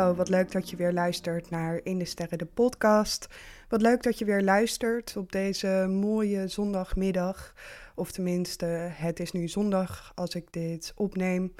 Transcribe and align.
Hallo, 0.00 0.14
wat 0.14 0.28
leuk 0.28 0.52
dat 0.52 0.70
je 0.70 0.76
weer 0.76 0.92
luistert 0.92 1.50
naar 1.50 1.80
In 1.82 1.98
de 1.98 2.04
Sterren, 2.04 2.38
de 2.38 2.46
podcast. 2.46 3.26
Wat 3.68 3.82
leuk 3.82 4.02
dat 4.02 4.18
je 4.18 4.24
weer 4.24 4.42
luistert 4.42 5.16
op 5.16 5.32
deze 5.32 5.86
mooie 5.90 6.48
zondagmiddag. 6.48 7.54
Of 7.94 8.12
tenminste, 8.12 8.66
het 8.92 9.20
is 9.20 9.32
nu 9.32 9.48
zondag 9.48 10.12
als 10.14 10.34
ik 10.34 10.52
dit 10.52 10.92
opneem. 10.96 11.54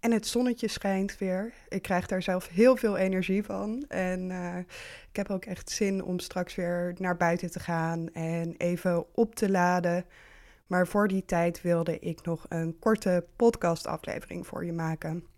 En 0.00 0.12
het 0.12 0.26
zonnetje 0.26 0.68
schijnt 0.68 1.18
weer. 1.18 1.52
Ik 1.68 1.82
krijg 1.82 2.06
daar 2.06 2.22
zelf 2.22 2.48
heel 2.48 2.76
veel 2.76 2.96
energie 2.96 3.42
van. 3.42 3.84
En 3.88 4.30
uh, 4.30 4.58
ik 5.10 5.16
heb 5.16 5.30
ook 5.30 5.44
echt 5.44 5.70
zin 5.70 6.04
om 6.04 6.18
straks 6.18 6.54
weer 6.54 6.94
naar 6.98 7.16
buiten 7.16 7.50
te 7.50 7.60
gaan 7.60 8.08
en 8.12 8.54
even 8.56 9.04
op 9.14 9.34
te 9.34 9.50
laden. 9.50 10.04
Maar 10.66 10.86
voor 10.86 11.08
die 11.08 11.24
tijd 11.24 11.62
wilde 11.62 11.98
ik 11.98 12.24
nog 12.24 12.46
een 12.48 12.78
korte 12.78 13.24
podcastaflevering 13.36 14.46
voor 14.46 14.64
je 14.64 14.72
maken. 14.72 15.31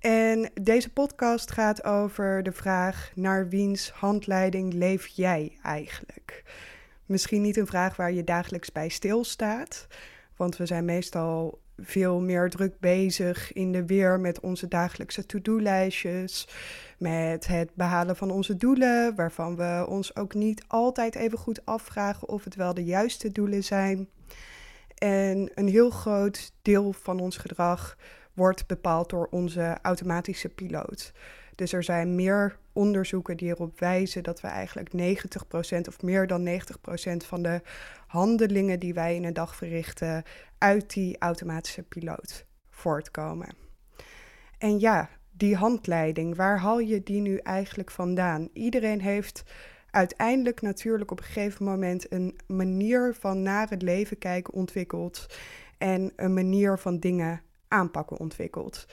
En 0.00 0.50
deze 0.62 0.92
podcast 0.92 1.50
gaat 1.50 1.84
over 1.84 2.42
de 2.42 2.52
vraag: 2.52 3.12
naar 3.14 3.48
wiens 3.48 3.90
handleiding 3.90 4.72
leef 4.72 5.06
jij 5.06 5.58
eigenlijk? 5.62 6.44
Misschien 7.06 7.42
niet 7.42 7.56
een 7.56 7.66
vraag 7.66 7.96
waar 7.96 8.12
je 8.12 8.24
dagelijks 8.24 8.72
bij 8.72 8.88
stilstaat, 8.88 9.86
want 10.36 10.56
we 10.56 10.66
zijn 10.66 10.84
meestal 10.84 11.60
veel 11.76 12.20
meer 12.20 12.50
druk 12.50 12.78
bezig 12.78 13.52
in 13.52 13.72
de 13.72 13.86
weer 13.86 14.20
met 14.20 14.40
onze 14.40 14.68
dagelijkse 14.68 15.26
to-do-lijstjes, 15.26 16.48
met 16.98 17.46
het 17.46 17.70
behalen 17.74 18.16
van 18.16 18.30
onze 18.30 18.56
doelen, 18.56 19.14
waarvan 19.14 19.56
we 19.56 19.84
ons 19.88 20.16
ook 20.16 20.34
niet 20.34 20.64
altijd 20.66 21.14
even 21.14 21.38
goed 21.38 21.66
afvragen 21.66 22.28
of 22.28 22.44
het 22.44 22.54
wel 22.54 22.74
de 22.74 22.84
juiste 22.84 23.32
doelen 23.32 23.64
zijn. 23.64 24.08
En 24.94 25.50
een 25.54 25.68
heel 25.68 25.90
groot 25.90 26.52
deel 26.62 26.92
van 26.92 27.20
ons 27.20 27.36
gedrag 27.36 27.96
wordt 28.34 28.66
bepaald 28.66 29.10
door 29.10 29.28
onze 29.30 29.78
automatische 29.82 30.48
piloot. 30.48 31.12
Dus 31.54 31.72
er 31.72 31.82
zijn 31.82 32.14
meer 32.14 32.58
onderzoeken 32.72 33.36
die 33.36 33.48
erop 33.48 33.78
wijzen 33.78 34.22
dat 34.22 34.40
we 34.40 34.48
eigenlijk 34.48 34.92
90% 34.92 35.88
of 35.88 36.02
meer 36.02 36.26
dan 36.26 36.48
90% 36.48 36.52
van 37.16 37.42
de 37.42 37.60
handelingen 38.06 38.80
die 38.80 38.94
wij 38.94 39.14
in 39.14 39.24
een 39.24 39.32
dag 39.32 39.56
verrichten 39.56 40.22
uit 40.58 40.92
die 40.92 41.18
automatische 41.18 41.82
piloot 41.82 42.46
voortkomen. 42.70 43.48
En 44.58 44.80
ja, 44.80 45.08
die 45.30 45.56
handleiding, 45.56 46.36
waar 46.36 46.58
haal 46.58 46.78
je 46.78 47.02
die 47.02 47.20
nu 47.20 47.36
eigenlijk 47.36 47.90
vandaan? 47.90 48.48
Iedereen 48.52 49.00
heeft 49.00 49.42
uiteindelijk 49.90 50.60
natuurlijk 50.60 51.10
op 51.10 51.18
een 51.18 51.24
gegeven 51.24 51.64
moment 51.64 52.12
een 52.12 52.38
manier 52.46 53.14
van 53.14 53.42
naar 53.42 53.68
het 53.68 53.82
leven 53.82 54.18
kijken 54.18 54.54
ontwikkeld 54.54 55.26
en 55.78 56.12
een 56.16 56.34
manier 56.34 56.78
van 56.78 56.98
dingen 56.98 57.42
aanpakken 57.70 58.18
ontwikkeld. 58.18 58.86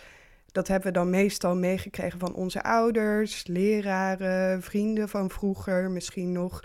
Dat 0.52 0.68
hebben 0.68 0.88
we 0.88 0.94
dan 0.94 1.10
meestal 1.10 1.56
meegekregen 1.56 2.20
van 2.20 2.34
onze 2.34 2.64
ouders, 2.64 3.48
leraren, 3.48 4.62
vrienden 4.62 5.10
van 5.10 5.30
vroeger, 5.30 5.92
misschien 5.92 6.32
nog 6.32 6.64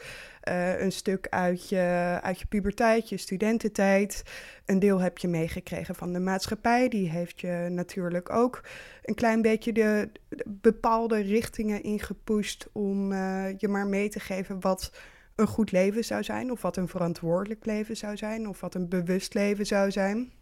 uh, 0.48 0.80
een 0.80 0.92
stuk 0.92 1.27
uit 1.30 1.69
je, 1.69 2.19
uit 2.22 2.38
je 2.38 2.46
puberteit, 2.46 3.08
je 3.08 3.16
studententijd. 3.16 4.22
Een 4.66 4.78
deel 4.78 5.00
heb 5.00 5.19
je 5.19 5.28
meegekregen 5.28 5.94
van 5.94 6.12
de 6.12 6.19
maatschappij. 6.19 6.88
Die 6.88 7.10
heeft 7.10 7.41
je 7.41 7.66
natuurlijk 7.70 8.31
ook 8.31 8.64
een 9.03 9.14
klein 9.14 9.42
beetje 9.42 9.72
de, 9.72 10.08
bepaalde 10.47 11.20
richtingen 11.20 11.82
ingepusht 11.82 12.69
om 12.72 13.12
uh, 13.12 13.44
je 13.58 13.69
maar 13.69 13.87
mee 13.87 14.08
te 14.08 14.20
geven 14.20 14.60
wat 14.60 14.92
een 15.34 15.47
goed 15.47 15.72
leven 15.72 16.04
zou 16.04 16.22
zijn, 16.22 16.50
of 16.50 16.62
wat 16.62 16.76
een 16.76 16.88
verantwoordelijk 16.88 17.66
leven 17.66 17.97
zou 17.97 18.16
zijn, 18.16 18.48
of 18.48 18.60
wat 18.60 18.75
een 18.75 18.88
bewust 18.88 19.34
leven 19.34 19.66
zou 19.66 19.91
zijn. 19.91 20.32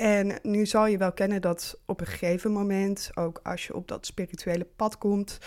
En 0.00 0.38
nu 0.42 0.66
zal 0.66 0.86
je 0.86 0.98
wel 0.98 1.12
kennen 1.12 1.40
dat 1.40 1.80
op 1.86 2.00
een 2.00 2.06
gegeven 2.06 2.52
moment, 2.52 3.10
ook 3.14 3.40
als 3.42 3.66
je 3.66 3.74
op 3.74 3.88
dat 3.88 4.06
spirituele 4.06 4.66
pad 4.76 4.98
komt, 4.98 5.38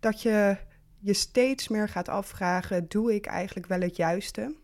dat 0.00 0.22
je 0.22 0.56
je 0.98 1.12
steeds 1.12 1.68
meer 1.68 1.88
gaat 1.88 2.08
afvragen: 2.08 2.88
doe 2.88 3.14
ik 3.14 3.26
eigenlijk 3.26 3.66
wel 3.66 3.80
het 3.80 3.96
juiste? 3.96 4.54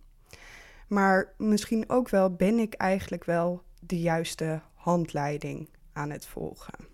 Maar 0.89 1.35
misschien 1.37 1.89
ook 1.89 2.09
wel, 2.09 2.35
ben 2.35 2.59
ik 2.59 2.75
eigenlijk 2.75 3.25
wel 3.25 3.63
de 3.81 4.01
juiste 4.01 4.61
handleiding 4.75 5.69
aan 5.93 6.11
het 6.11 6.27
volgen? 6.27 6.87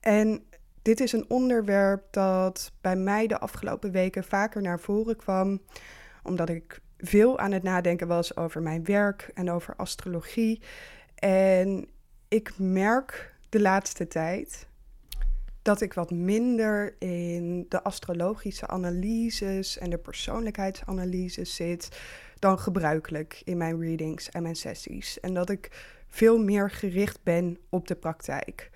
En 0.00 0.44
dit 0.82 1.00
is 1.00 1.12
een 1.12 1.30
onderwerp 1.30 2.04
dat 2.10 2.72
bij 2.80 2.96
mij 2.96 3.26
de 3.26 3.38
afgelopen 3.38 3.90
weken 3.90 4.24
vaker 4.24 4.62
naar 4.62 4.80
voren 4.80 5.16
kwam, 5.16 5.62
omdat 6.22 6.48
ik 6.48 6.80
veel 6.98 7.38
aan 7.38 7.52
het 7.52 7.62
nadenken 7.62 8.08
was 8.08 8.36
over 8.36 8.62
mijn 8.62 8.84
werk 8.84 9.30
en 9.34 9.50
over 9.50 9.76
astrologie. 9.76 10.62
En 11.22 11.88
ik 12.28 12.58
merk 12.58 13.34
de 13.48 13.60
laatste 13.60 14.08
tijd 14.08 14.66
dat 15.62 15.80
ik 15.80 15.92
wat 15.92 16.10
minder 16.10 16.94
in 16.98 17.66
de 17.68 17.82
astrologische 17.82 18.66
analyses 18.66 19.78
en 19.78 19.90
de 19.90 19.98
persoonlijkheidsanalyses 19.98 21.54
zit 21.54 21.88
dan 22.38 22.58
gebruikelijk 22.58 23.42
in 23.44 23.56
mijn 23.56 23.80
readings 23.80 24.30
en 24.30 24.42
mijn 24.42 24.56
sessies. 24.56 25.20
En 25.20 25.34
dat 25.34 25.50
ik 25.50 25.70
veel 26.08 26.38
meer 26.38 26.70
gericht 26.70 27.22
ben 27.22 27.58
op 27.68 27.88
de 27.88 27.96
praktijk. 27.96 28.70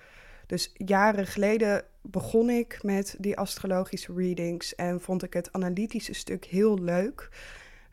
Dus 0.45 0.71
jaren 0.73 1.27
geleden 1.27 1.83
begon 2.01 2.49
ik 2.49 2.83
met 2.83 3.15
die 3.19 3.37
astrologische 3.37 4.13
readings 4.13 4.75
en 4.75 5.01
vond 5.01 5.23
ik 5.23 5.33
het 5.33 5.53
analytische 5.53 6.13
stuk 6.13 6.45
heel 6.45 6.79
leuk 6.79 7.29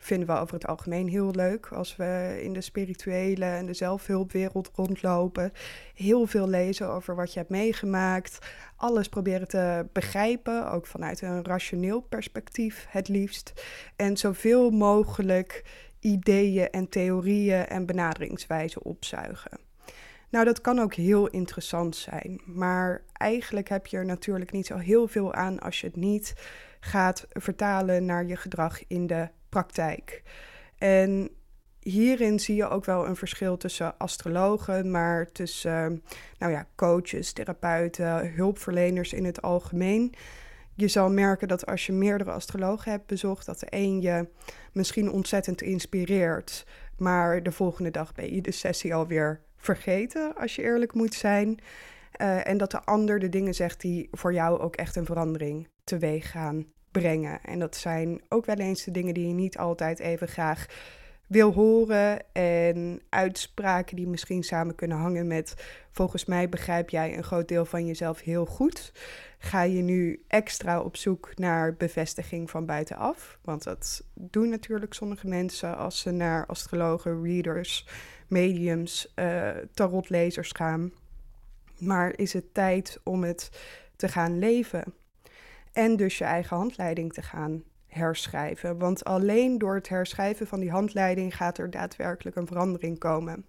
vinden 0.05 0.27
we 0.27 0.41
over 0.41 0.53
het 0.53 0.67
algemeen 0.67 1.07
heel 1.07 1.31
leuk 1.31 1.67
als 1.67 1.95
we 1.95 2.39
in 2.43 2.53
de 2.53 2.61
spirituele 2.61 3.45
en 3.45 3.65
de 3.65 3.73
zelfhulpwereld 3.73 4.71
rondlopen. 4.75 5.51
Heel 5.93 6.25
veel 6.25 6.47
lezen 6.47 6.89
over 6.89 7.15
wat 7.15 7.33
je 7.33 7.39
hebt 7.39 7.51
meegemaakt. 7.51 8.37
Alles 8.75 9.09
proberen 9.09 9.47
te 9.47 9.87
begrijpen, 9.91 10.71
ook 10.71 10.85
vanuit 10.85 11.21
een 11.21 11.45
rationeel 11.45 12.01
perspectief 12.01 12.85
het 12.89 13.07
liefst. 13.07 13.53
En 13.95 14.17
zoveel 14.17 14.69
mogelijk 14.69 15.63
ideeën 15.99 16.69
en 16.69 16.89
theorieën 16.89 17.65
en 17.67 17.85
benaderingswijzen 17.85 18.83
opzuigen. 18.83 19.59
Nou, 20.29 20.45
dat 20.45 20.61
kan 20.61 20.79
ook 20.79 20.93
heel 20.93 21.27
interessant 21.27 21.95
zijn, 21.95 22.41
maar 22.45 23.03
eigenlijk 23.13 23.69
heb 23.69 23.87
je 23.87 23.97
er 23.97 24.05
natuurlijk 24.05 24.51
niet 24.51 24.65
zo 24.65 24.77
heel 24.77 25.07
veel 25.07 25.33
aan 25.33 25.59
als 25.59 25.81
je 25.81 25.87
het 25.87 25.95
niet 25.95 26.33
gaat 26.79 27.27
vertalen 27.29 28.05
naar 28.05 28.25
je 28.25 28.35
gedrag 28.35 28.87
in 28.87 29.07
de 29.07 29.29
praktijk. 29.55 30.23
En 30.77 31.29
hierin 31.79 32.39
zie 32.39 32.55
je 32.55 32.67
ook 32.67 32.85
wel 32.85 33.07
een 33.07 33.15
verschil 33.15 33.57
tussen 33.57 33.97
astrologen, 33.97 34.91
maar 34.91 35.31
tussen 35.31 36.03
nou 36.37 36.51
ja, 36.51 36.67
coaches, 36.75 37.33
therapeuten, 37.33 38.33
hulpverleners 38.33 39.13
in 39.13 39.25
het 39.25 39.41
algemeen. 39.41 40.13
Je 40.73 40.87
zal 40.87 41.09
merken 41.09 41.47
dat 41.47 41.65
als 41.65 41.85
je 41.85 41.91
meerdere 41.91 42.31
astrologen 42.31 42.91
hebt 42.91 43.05
bezocht, 43.05 43.45
dat 43.45 43.59
de 43.59 43.67
een 43.69 44.01
je 44.01 44.27
misschien 44.71 45.11
ontzettend 45.11 45.61
inspireert, 45.61 46.65
maar 46.97 47.43
de 47.43 47.51
volgende 47.51 47.91
dag 47.91 48.13
ben 48.13 48.33
je 48.33 48.41
de 48.41 48.51
sessie 48.51 48.95
alweer 48.95 49.41
vergeten, 49.57 50.35
als 50.35 50.55
je 50.55 50.61
eerlijk 50.61 50.93
moet 50.93 51.13
zijn. 51.13 51.59
Uh, 52.21 52.47
en 52.47 52.57
dat 52.57 52.71
de 52.71 52.83
ander 52.83 53.19
de 53.19 53.29
dingen 53.29 53.53
zegt 53.53 53.81
die 53.81 54.07
voor 54.11 54.33
jou 54.33 54.59
ook 54.59 54.75
echt 54.75 54.95
een 54.95 55.05
verandering 55.05 55.67
teweeg 55.83 56.31
gaan 56.31 56.73
brengen. 56.99 57.39
En 57.43 57.59
dat 57.59 57.75
zijn 57.75 58.21
ook 58.29 58.45
wel 58.45 58.55
eens 58.55 58.83
de 58.83 58.91
dingen 58.91 59.13
die 59.13 59.27
je 59.27 59.33
niet 59.33 59.57
altijd 59.57 59.99
even 59.99 60.27
graag 60.27 60.65
wil 61.27 61.53
horen. 61.53 62.33
En 62.33 63.01
uitspraken 63.09 63.95
die 63.95 64.07
misschien 64.07 64.43
samen 64.43 64.75
kunnen 64.75 64.97
hangen 64.97 65.27
met: 65.27 65.53
Volgens 65.91 66.25
mij 66.25 66.49
begrijp 66.49 66.89
jij 66.89 67.17
een 67.17 67.23
groot 67.23 67.47
deel 67.47 67.65
van 67.65 67.85
jezelf 67.85 68.21
heel 68.21 68.45
goed. 68.45 68.91
Ga 69.37 69.61
je 69.61 69.81
nu 69.81 70.23
extra 70.27 70.81
op 70.81 70.97
zoek 70.97 71.31
naar 71.35 71.75
bevestiging 71.75 72.49
van 72.49 72.65
buitenaf? 72.65 73.39
Want 73.41 73.63
dat 73.63 74.03
doen 74.13 74.49
natuurlijk 74.49 74.93
sommige 74.93 75.27
mensen 75.27 75.77
als 75.77 75.99
ze 75.99 76.11
naar 76.11 76.45
astrologen, 76.45 77.23
readers, 77.23 77.87
mediums, 78.27 79.13
uh, 79.15 79.49
tarotlezers 79.73 80.51
gaan. 80.51 80.91
Maar 81.79 82.17
is 82.17 82.33
het 82.33 82.53
tijd 82.53 82.99
om 83.03 83.23
het 83.23 83.49
te 83.95 84.07
gaan 84.07 84.39
leven? 84.39 84.83
En 85.75 85.95
dus 85.95 86.17
je 86.17 86.23
eigen 86.23 86.57
handleiding 86.57 87.13
te 87.13 87.21
gaan 87.21 87.63
herschrijven. 87.87 88.77
Want 88.77 89.03
alleen 89.03 89.57
door 89.57 89.75
het 89.75 89.89
herschrijven 89.89 90.47
van 90.47 90.59
die 90.59 90.71
handleiding 90.71 91.35
gaat 91.35 91.57
er 91.57 91.69
daadwerkelijk 91.69 92.35
een 92.35 92.47
verandering 92.47 92.99
komen. 92.99 93.45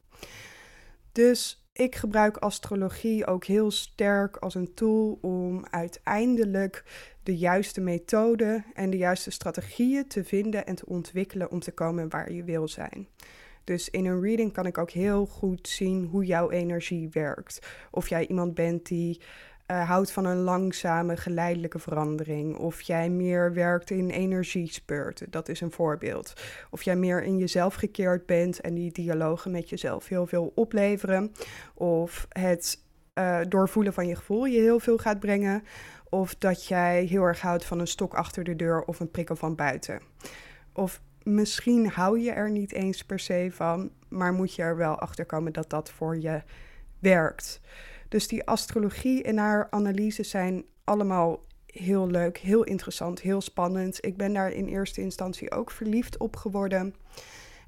Dus 1.13 1.69
ik 1.73 1.95
gebruik 1.95 2.37
astrologie 2.37 3.27
ook 3.27 3.45
heel 3.45 3.71
sterk 3.71 4.37
als 4.37 4.55
een 4.55 4.75
tool 4.75 5.19
om 5.21 5.65
uiteindelijk 5.71 6.85
de 7.23 7.37
juiste 7.37 7.81
methode 7.81 8.63
en 8.75 8.91
de 8.91 8.97
juiste 8.97 9.31
strategieën 9.31 10.07
te 10.07 10.25
vinden 10.25 10.67
en 10.67 10.75
te 10.75 10.87
ontwikkelen 10.87 11.51
om 11.51 11.61
te 11.61 11.73
komen 11.73 12.09
waar 12.09 12.33
je 12.33 12.45
wil 12.45 12.69
zijn. 12.69 13.09
Dus 13.65 13.91
in 13.91 14.07
een 14.07 14.21
reading 14.21 14.53
kan 14.53 14.67
ik 14.67 14.79
ook 14.79 14.91
heel 14.91 15.27
goed 15.27 15.69
zien 15.69 16.05
hoe 16.05 16.25
jouw 16.25 16.51
energie 16.51 17.09
werkt. 17.13 17.67
Of 17.91 18.09
jij 18.09 18.27
iemand 18.27 18.55
bent 18.55 18.87
die 18.87 19.21
uh, 19.71 19.89
houdt 19.89 20.13
van 20.13 20.25
een 20.25 20.37
langzame, 20.37 21.17
geleidelijke 21.17 21.79
verandering. 21.79 22.57
Of 22.57 22.81
jij 22.81 23.11
meer 23.11 23.53
werkt 23.53 23.91
in 23.91 24.11
energiespeurten, 24.11 25.31
dat 25.31 25.49
is 25.49 25.61
een 25.61 25.71
voorbeeld. 25.71 26.33
Of 26.71 26.83
jij 26.83 26.97
meer 26.97 27.23
in 27.23 27.39
jezelf 27.39 27.75
gekeerd 27.75 28.27
bent 28.27 28.61
en 28.61 28.75
die 28.75 28.93
dialogen 28.93 29.51
met 29.51 29.69
jezelf 29.69 30.09
heel 30.09 30.27
veel 30.27 30.53
opleveren. 30.55 31.33
Of 31.75 32.27
het 32.29 32.85
uh, 33.15 33.41
doorvoelen 33.49 33.93
van 33.93 34.07
je 34.07 34.17
gevoel 34.17 34.45
je 34.45 34.61
heel 34.61 34.81
veel 34.81 34.99
gaat 34.99 35.21
brengen. 35.21 35.65
Of 36.09 36.35
dat 36.35 36.67
jij 36.67 37.05
heel 37.05 37.23
erg 37.23 37.41
houdt 37.41 37.65
van 37.65 37.79
een 37.79 37.87
stok 37.87 38.15
achter 38.15 38.45
de 38.45 38.57
deur 38.57 38.85
of 38.85 39.01
een 39.01 39.11
prikkel 39.11 39.37
van 39.37 39.55
buiten. 39.55 40.01
Of 40.73 41.01
misschien 41.23 41.89
hou 41.89 42.21
je 42.21 42.31
er 42.31 42.51
niet 42.51 42.73
eens 42.73 43.05
per 43.05 43.19
se 43.19 43.49
van, 43.53 43.91
maar 44.09 44.33
moet 44.33 44.55
je 44.55 44.63
er 44.63 44.77
wel 44.77 44.99
achter 44.99 45.25
komen 45.25 45.53
dat 45.53 45.71
dat 45.71 45.91
voor 45.91 46.19
je 46.19 46.43
werkt. 46.99 47.61
Dus 48.09 48.29
die 48.29 48.47
astrologie 48.47 49.23
en 49.23 49.37
haar 49.37 49.67
analyse 49.71 50.23
zijn 50.23 50.65
allemaal 50.85 51.41
heel 51.67 52.07
leuk, 52.07 52.39
heel 52.39 52.65
interessant, 52.65 53.21
heel 53.21 53.41
spannend. 53.41 54.05
Ik 54.05 54.17
ben 54.17 54.33
daar 54.33 54.53
in 54.53 54.67
eerste 54.67 55.01
instantie 55.01 55.51
ook 55.51 55.71
verliefd 55.71 56.19
op 56.19 56.37
geworden. 56.37 56.95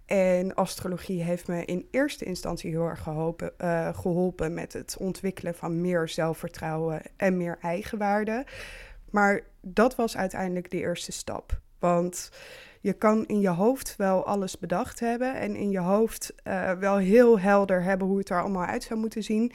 En 0.06 0.54
astrologie 0.54 1.22
heeft 1.22 1.48
me 1.48 1.64
in 1.64 1.88
eerste 1.90 2.24
instantie 2.24 2.70
heel 2.70 2.86
erg 2.86 3.02
geholpen, 3.02 3.52
uh, 3.58 3.88
geholpen 3.94 4.54
met 4.54 4.72
het 4.72 4.96
ontwikkelen 4.98 5.54
van 5.54 5.80
meer 5.80 6.08
zelfvertrouwen 6.08 7.02
en 7.16 7.36
meer 7.36 7.58
eigenwaarde. 7.60 8.46
Maar 9.10 9.40
dat 9.60 9.94
was 9.94 10.16
uiteindelijk 10.16 10.70
de 10.70 10.78
eerste 10.78 11.12
stap. 11.12 11.60
Want 11.78 12.30
je 12.80 12.92
kan 12.92 13.26
in 13.26 13.40
je 13.40 13.48
hoofd 13.48 13.96
wel 13.96 14.26
alles 14.26 14.58
bedacht 14.58 15.00
hebben 15.00 15.34
en 15.34 15.56
in 15.56 15.70
je 15.70 15.80
hoofd 15.80 16.34
uh, 16.44 16.72
wel 16.72 16.96
heel 16.96 17.38
helder 17.40 17.82
hebben 17.82 18.06
hoe 18.06 18.18
het 18.18 18.30
er 18.30 18.42
allemaal 18.42 18.66
uit 18.66 18.82
zou 18.82 19.00
moeten 19.00 19.22
zien. 19.22 19.52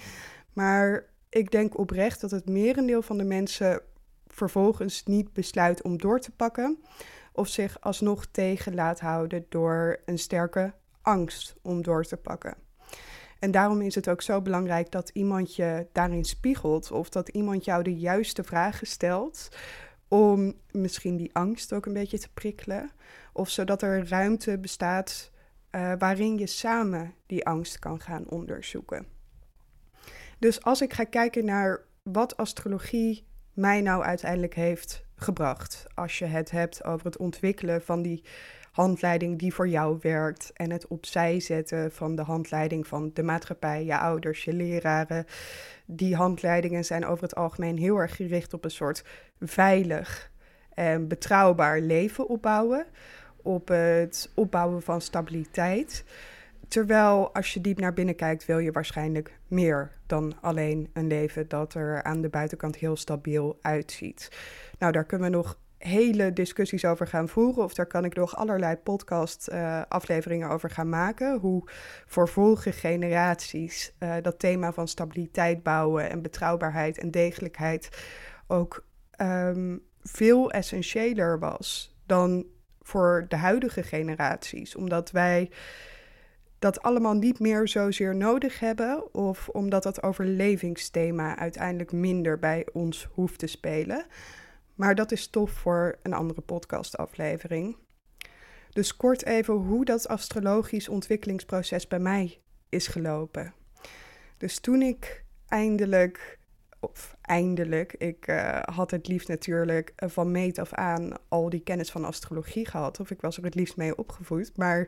Maar 0.54 1.06
ik 1.30 1.52
denk 1.52 1.78
oprecht 1.78 2.22
dat 2.22 2.32
het 2.32 2.50
merendeel 2.50 3.02
van 3.02 3.18
de 3.18 3.24
mensen 3.24 3.82
vervolgens 4.28 5.04
niet 5.06 5.34
besluit 5.34 5.82
om 5.82 5.98
door 5.98 6.20
te 6.20 6.32
pakken 6.32 6.84
of 7.34 7.48
zich 7.48 7.82
alsnog 7.82 8.26
tegen 8.26 8.76
laat 8.76 9.00
houden 9.00 9.46
door 9.50 10.00
een 10.06 10.20
sterke 10.20 10.74
angst 11.02 11.56
om 11.62 11.82
door 11.82 12.04
te 12.04 12.18
pakken. 12.18 12.56
En 13.40 13.52
daarom 13.52 13.82
is 13.82 13.96
het 13.96 14.10
ook 14.10 14.22
zo 14.22 14.42
belangrijk 14.42 14.92
dat 14.92 15.10
iemand 15.10 15.56
je 15.56 15.88
daarin 15.92 16.24
spiegelt 16.24 16.92
of 16.92 17.10
dat 17.10 17.30
iemand 17.30 17.66
jou 17.66 17.84
de 17.84 17.96
juiste 17.96 18.44
vragen 18.44 18.88
stelt 18.88 19.50
om 20.08 20.54
misschien 20.72 21.18
die 21.18 21.36
angst 21.36 21.74
ook 21.74 21.86
een 21.86 21.94
beetje 21.94 22.20
te 22.20 22.30
prikkelen 22.34 22.92
of 23.34 23.50
zodat 23.50 23.82
er 23.82 24.08
ruimte 24.08 24.58
bestaat 24.58 25.32
uh, 25.72 25.94
waarin 25.98 26.38
je 26.38 26.48
samen 26.48 27.14
die 27.26 27.46
angst 27.46 27.80
kan 27.80 28.00
gaan 28.00 28.30
onderzoeken. 28.30 29.13
Dus 30.44 30.64
als 30.64 30.82
ik 30.82 30.94
ga 30.94 31.04
kijken 31.04 31.46
naar 31.46 31.82
wat 32.02 32.38
astrologie 32.38 33.28
mij 33.54 33.82
nou 33.82 34.04
uiteindelijk 34.04 34.56
heeft 34.56 35.06
gebracht. 35.16 35.86
Als 35.94 36.20
je 36.20 36.26
het 36.26 36.52
hebt 36.52 36.84
over 36.84 37.06
het 37.06 37.18
ontwikkelen 37.18 37.82
van 37.82 38.02
die 38.02 38.24
handleiding 38.72 39.40
die 39.40 39.54
voor 39.54 39.68
jou 39.68 39.98
werkt 40.02 40.52
en 40.54 40.72
het 40.72 40.88
opzij 40.88 41.40
zetten 41.40 41.92
van 41.92 42.16
de 42.16 42.22
handleiding 42.22 42.88
van 42.88 43.12
de 43.14 43.24
maatschappij, 43.24 43.86
je 43.86 43.98
ouders, 43.98 44.44
je 44.44 44.54
leraren. 44.54 45.26
Die 45.86 46.16
handleidingen 46.16 46.86
zijn 46.86 47.06
over 47.06 47.24
het 47.24 47.36
algemeen 47.36 47.78
heel 47.78 47.98
erg 47.98 48.16
gericht 48.16 48.54
op 48.54 48.64
een 48.64 48.72
soort 48.72 49.04
veilig 49.40 50.32
en 50.74 51.08
betrouwbaar 51.08 51.80
leven 51.80 52.28
opbouwen, 52.28 52.86
op 53.42 53.68
het 53.68 54.32
opbouwen 54.36 54.82
van 54.82 55.02
stabiliteit. 55.02 56.04
Terwijl 56.74 57.34
als 57.34 57.54
je 57.54 57.62
diep 57.62 57.80
naar 57.80 57.94
binnen 57.94 58.16
kijkt, 58.16 58.46
wil 58.46 58.58
je 58.58 58.72
waarschijnlijk 58.72 59.40
meer 59.48 59.92
dan 60.06 60.34
alleen 60.42 60.90
een 60.94 61.08
leven 61.08 61.48
dat 61.48 61.74
er 61.74 62.04
aan 62.04 62.22
de 62.22 62.30
buitenkant 62.30 62.76
heel 62.76 62.96
stabiel 62.96 63.58
uitziet. 63.62 64.30
Nou, 64.80 64.92
daar 64.92 65.06
kunnen 65.06 65.32
we 65.32 65.36
nog 65.36 65.60
hele 65.78 66.34
discussies 66.34 66.86
over 66.86 67.08
gaan 67.08 67.30
voeren. 67.30 67.64
Of 67.64 67.74
daar 67.74 67.86
kan 67.86 68.06
ik 68.06 68.16
nog 68.16 68.36
allerlei 68.36 68.76
podcast-afleveringen 68.76 70.50
over 70.50 70.70
gaan 70.70 70.90
maken. 70.90 71.40
Hoe 71.40 71.64
voor 72.06 72.30
volgende 72.30 72.78
generaties 72.78 73.94
uh, 74.00 74.16
dat 74.22 74.40
thema 74.40 74.74
van 74.74 74.88
stabiliteit 74.88 75.64
bouwen 75.64 76.10
en 76.10 76.22
betrouwbaarheid 76.22 76.98
en 76.98 77.12
degelijkheid 77.12 77.90
ook 78.48 78.86
um, 79.22 79.82
veel 80.02 80.52
essentiëler 80.52 81.40
was 81.40 81.98
dan 82.06 82.46
voor 82.82 83.26
de 83.28 83.36
huidige 83.38 83.84
generaties. 83.84 84.76
Omdat 84.76 85.12
wij 85.12 85.50
dat 86.64 86.82
allemaal 86.82 87.14
niet 87.14 87.40
meer 87.40 87.68
zozeer 87.68 88.16
nodig 88.16 88.60
hebben, 88.60 89.14
of 89.14 89.50
omdat 89.50 89.84
dat 89.84 90.04
overlevingsthema 90.04 91.38
uiteindelijk 91.38 91.92
minder 91.92 92.40
bij 92.40 92.68
ons 92.74 93.08
hoeft 93.12 93.40
te 93.40 93.48
spelen. 93.48 94.06
Maar 94.76 94.96
dat 94.96 95.12
is 95.12 95.22
stof 95.22 95.52
voor 95.52 95.98
een 96.02 96.14
andere 96.14 96.42
podcastaflevering. 96.42 97.78
Dus 98.70 98.96
kort 98.96 99.26
even 99.26 99.54
hoe 99.54 99.86
dat 99.86 100.08
astrologisch 100.08 100.90
ontwikkelingsproces 100.90 101.88
bij 101.88 102.00
mij 102.00 102.42
is 102.70 102.88
gelopen. 102.88 103.54
Dus 104.38 104.60
toen 104.60 104.82
ik 104.82 105.24
eindelijk 105.48 106.40
of 106.84 107.16
eindelijk, 107.22 107.94
ik 107.98 108.28
uh, 108.28 108.60
had 108.62 108.92
het 108.92 109.08
liefst 109.08 109.28
natuurlijk 109.28 109.94
eh, 109.96 110.10
van 110.10 110.32
meet 110.32 110.60
af 110.60 110.74
aan 110.74 111.12
al 111.28 111.50
die 111.50 111.64
kennis 111.64 111.92
van 111.92 112.06
astrologie 112.06 112.66
gehad. 112.66 113.00
Of 113.00 113.12
ik 113.12 113.22
was 113.22 113.38
er 113.38 113.44
het 113.44 113.56
liefst 113.56 113.78
mee 113.78 113.98
opgevoed. 113.98 114.52
Maar 114.58 114.88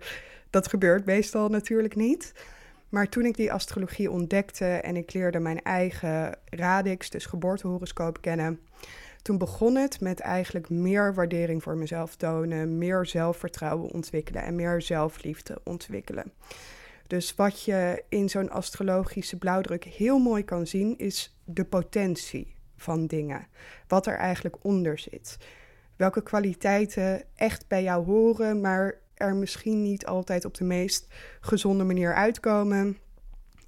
dat 0.50 0.68
gebeurt 0.68 1.06
meestal 1.06 1.50
natuurlijk 1.50 1.96
niet. 1.96 2.34
Maar 2.90 3.10
toen 3.10 3.26
ik 3.26 3.36
die 3.36 3.52
astrologie 3.52 4.12
ontdekte 4.12 4.66
en 4.66 4.96
ik 4.96 5.14
leerde 5.14 5.40
mijn 5.40 5.62
eigen 5.62 6.38
radix, 6.46 7.10
dus 7.10 7.26
geboortehoroscoop, 7.26 8.22
kennen. 8.22 8.60
Toen 9.22 9.38
begon 9.38 9.76
het 9.76 10.02
met 10.02 10.20
eigenlijk 10.20 10.70
meer 10.70 11.14
waardering 11.14 11.64
voor 11.64 11.78
mezelf 11.78 12.16
tonen, 12.16 12.78
meer 12.78 13.06
zelfvertrouwen 13.06 13.92
ontwikkelen 13.92 14.44
en 14.44 14.56
meer 14.56 14.82
zelfliefde 14.82 15.62
ontwikkelen. 15.64 16.32
Dus 17.08 17.36
wat 17.36 17.64
je 17.64 18.04
in 18.10 18.30
zo'n 18.30 18.50
astrologische 18.50 19.38
blauwdruk 19.38 19.84
heel 19.84 20.20
mooi 20.20 20.44
kan 20.44 20.68
zien, 20.68 20.98
is 20.98 21.38
de 21.44 21.66
potentie 21.66 22.56
van 22.76 23.08
dingen. 23.08 23.48
Wat 23.88 24.08
er 24.08 24.18
eigenlijk 24.18 24.56
onder 24.62 25.00
zit. 25.00 25.38
Welke 25.96 26.24
kwaliteiten 26.24 27.24
echt 27.36 27.68
bij 27.68 27.84
jou 27.84 28.06
horen, 28.06 28.62
maar 28.62 29.00
er 29.14 29.36
misschien 29.36 29.82
niet 29.82 30.06
altijd 30.06 30.46
op 30.46 30.54
de 30.54 30.64
meest 30.64 31.08
gezonde 31.40 31.84
manier 31.84 32.14
uitkomen. 32.14 32.98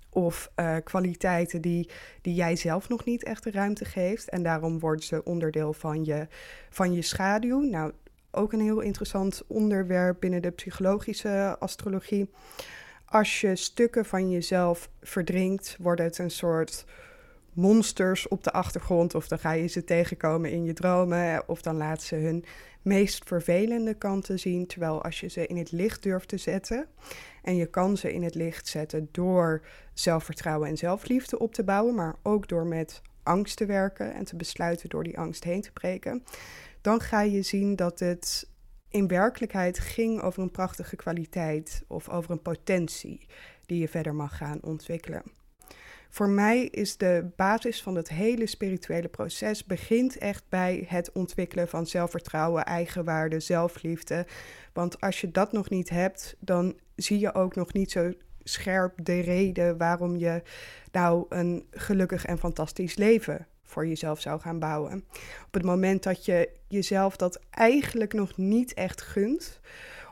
Of 0.10 0.51
uh, 0.56 0.75
kwaliteiten 0.84 1.62
die, 1.62 1.89
die 2.22 2.34
jij 2.34 2.56
zelf 2.56 2.89
nog 2.89 3.06
niet 3.06 3.24
echt 3.24 3.44
de 3.44 3.51
ruimte 3.51 3.86
geeft. 3.86 4.29
En 4.29 4.44
daarom 4.44 4.79
worden 4.79 5.06
ze 5.06 5.24
onderdeel 5.24 5.74
van 5.74 6.06
je, 6.06 6.27
van 6.70 6.94
je 6.94 7.01
schaduw. 7.01 7.60
Nou, 7.62 7.91
ook 8.32 8.53
een 8.53 8.62
heel 8.62 8.79
interessant 8.79 9.44
onderwerp 9.48 10.20
binnen 10.20 10.41
de 10.41 10.51
psychologische 10.51 11.56
astrologie 11.60 12.29
als 13.10 13.42
je 13.42 13.56
stukken 13.56 14.06
van 14.06 14.30
jezelf 14.30 14.90
verdrinkt, 15.02 15.78
wordt 15.80 16.02
het 16.02 16.18
een 16.18 16.32
soort 16.32 16.86
monsters 17.54 18.28
op 18.28 18.44
de 18.44 18.52
achtergrond. 18.52 19.16
Of 19.16 19.28
dan 19.28 19.40
ga 19.40 19.52
je 19.52 19.68
ze 19.68 19.84
tegenkomen 19.84 20.52
in 20.52 20.64
je 20.64 20.74
dromen. 20.74 21.44
Of 21.48 21.62
dan 21.62 21.78
laat 21.78 22.02
ze 22.02 22.16
hun 22.16 22.46
meest 22.82 23.24
vervelende 23.26 23.94
kanten 23.94 24.40
zien. 24.40 24.68
Terwijl 24.68 25.04
als 25.04 25.20
je 25.20 25.28
ze 25.28 25.48
in 25.48 25.58
het 25.58 25.72
licht 25.72 26.04
durft 26.04 26.28
te 26.28 26.38
zetten. 26.38 26.88
En 27.44 27.56
je 27.56 27.66
kan 27.66 27.98
ze 27.98 28.14
in 28.14 28.24
het 28.24 28.36
licht 28.36 28.68
zetten 28.68 29.10
door 29.12 29.62
zelfvertrouwen 29.94 30.70
en 30.70 30.78
zelfliefde 30.78 31.40
op 31.40 31.54
te 31.54 31.64
bouwen. 31.64 31.96
Maar 31.96 32.16
ook 32.24 32.48
door 32.48 32.66
met 32.66 33.02
angst 33.24 33.58
te 33.58 33.66
werken 33.66 34.14
en 34.14 34.26
te 34.26 34.36
besluiten 34.36 34.90
door 34.90 35.04
die 35.04 35.18
angst 35.18 35.44
heen 35.44 35.62
te 35.62 35.72
breken. 35.72 36.24
Dan 36.82 37.02
ga 37.02 37.22
je 37.22 37.42
zien 37.42 37.76
dat 37.76 38.00
het 38.00 38.50
in 38.89 39.08
werkelijkheid 39.08 39.79
ging 39.79 40.22
over 40.22 40.44
een 40.44 40.51
prachtige 40.51 40.96
kwaliteit 40.96 41.84
of 41.88 42.10
over 42.10 42.32
een 42.32 42.41
potentie 42.41 43.27
die 43.65 43.79
je 43.79 43.88
verder 43.88 44.15
mag 44.15 44.38
gaan 44.38 44.60
ontwikkelen. 44.62 45.24
Voor 46.10 46.29
mij 46.29 46.65
is 46.65 46.98
de 46.98 47.29
basis 47.36 47.82
van 47.82 47.96
het 47.96 48.10
hele 48.10 48.48
spirituele 48.48 49.08
proces 49.08 49.65
begint 49.65 50.17
echt 50.17 50.44
bij 50.50 50.86
het 50.88 51.12
ontwikkelen 51.12 51.67
van 51.67 51.88
zelfvertrouwen, 51.88 52.65
eigenwaarde, 52.65 53.39
zelfliefde. 53.39 54.25
Want 54.74 55.01
als 55.01 55.22
je 55.22 55.32
dat 55.32 55.51
nog 55.51 55.70
niet 55.70 55.89
hebt, 55.89 56.36
dan 56.39 56.79
zie 56.96 57.20
je 57.20 57.34
ook 57.34 57.56
nog 57.56 57.74
niet 57.74 57.91
zo 57.91 58.12
scherp 58.44 59.06
de 59.06 59.20
reden 59.20 59.77
waarom 59.77 60.15
je 60.15 60.41
nou 60.91 61.25
een 61.29 61.67
gelukkig 61.72 62.25
en 62.25 62.38
fantastisch 62.38 62.96
leven 62.96 63.48
voor 63.67 63.88
jezelf 63.88 64.21
zou 64.21 64.39
gaan 64.39 64.59
bouwen. 64.59 65.03
Op 65.45 65.53
het 65.53 65.63
moment 65.63 66.03
dat 66.03 66.25
je 66.25 66.50
jezelf 66.67 67.15
dat 67.15 67.39
eigenlijk 67.50 68.13
nog 68.13 68.38
niet 68.38 68.74
echt 68.74 69.01
gunt, 69.01 69.59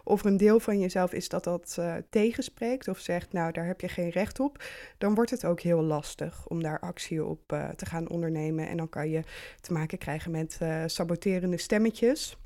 of 0.07 0.23
een 0.23 0.37
deel 0.37 0.59
van 0.59 0.79
jezelf 0.79 1.13
is 1.13 1.29
dat 1.29 1.43
dat 1.43 1.75
uh, 1.79 1.95
tegenspreekt 2.09 2.87
of 2.87 2.99
zegt, 2.99 3.33
nou 3.33 3.51
daar 3.51 3.65
heb 3.65 3.81
je 3.81 3.87
geen 3.87 4.09
recht 4.09 4.39
op, 4.39 4.63
dan 4.97 5.15
wordt 5.15 5.31
het 5.31 5.45
ook 5.45 5.59
heel 5.59 5.81
lastig 5.81 6.47
om 6.47 6.63
daar 6.63 6.79
actie 6.79 7.25
op 7.25 7.51
uh, 7.53 7.69
te 7.69 7.85
gaan 7.85 8.09
ondernemen. 8.09 8.67
En 8.67 8.77
dan 8.77 8.89
kan 8.89 9.09
je 9.09 9.21
te 9.61 9.73
maken 9.73 9.97
krijgen 9.97 10.31
met 10.31 10.59
uh, 10.61 10.83
saboterende 10.85 11.57
stemmetjes. 11.57 12.37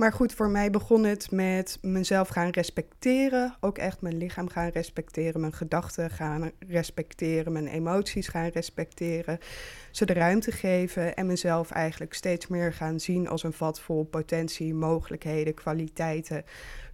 Maar 0.00 0.12
goed, 0.12 0.34
voor 0.34 0.50
mij 0.50 0.70
begon 0.70 1.04
het 1.04 1.30
met 1.30 1.78
mezelf 1.82 2.28
gaan 2.28 2.50
respecteren. 2.50 3.56
Ook 3.60 3.78
echt 3.78 4.00
mijn 4.00 4.16
lichaam 4.16 4.48
gaan 4.48 4.68
respecteren, 4.68 5.40
mijn 5.40 5.52
gedachten 5.52 6.10
gaan 6.10 6.50
respecteren, 6.68 7.52
mijn 7.52 7.66
emoties 7.66 8.28
gaan 8.28 8.48
respecteren. 8.48 9.38
Ze 9.90 10.04
de 10.04 10.12
ruimte 10.12 10.52
geven 10.52 11.16
en 11.16 11.26
mezelf 11.26 11.70
eigenlijk 11.70 12.14
steeds 12.14 12.46
meer 12.46 12.72
gaan 12.72 13.00
zien 13.00 13.28
als 13.28 13.42
een 13.42 13.52
vat 13.52 13.80
vol 13.80 14.04
potentie, 14.04 14.74
mogelijkheden, 14.74 15.54
kwaliteiten, 15.54 16.44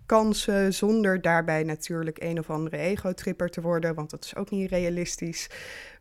kansen, 0.06 0.74
zonder 0.74 1.20
daarbij 1.20 1.62
natuurlijk 1.62 2.22
een 2.22 2.38
of 2.38 2.50
andere 2.50 2.76
ego-tripper 2.76 3.50
te 3.50 3.60
worden, 3.60 3.94
want 3.94 4.10
dat 4.10 4.24
is 4.24 4.36
ook 4.36 4.50
niet 4.50 4.70
realistisch. 4.70 5.50